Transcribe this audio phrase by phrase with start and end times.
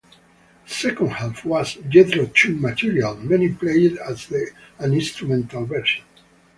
[0.67, 4.31] The second half was Jethro Tull material, many played as
[4.79, 6.03] an instrumental version.